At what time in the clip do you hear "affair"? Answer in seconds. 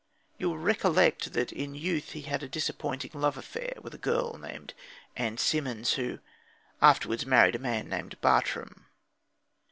3.37-3.73